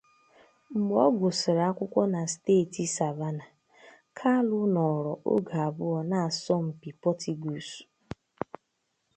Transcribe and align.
Mgbe 0.77 0.95
ọ 1.07 1.15
gụsịrị 1.19 1.63
akwụkwọ 1.69 2.01
na 2.13 2.21
steeti 2.33 2.83
Savannah, 2.95 3.49
Kalu 4.17 4.59
nọrọ 4.75 5.13
oge 5.33 5.57
abụọ 5.67 5.97
na 6.09 6.17
asọmpi 6.27 6.89
Portuguese. 7.03 7.77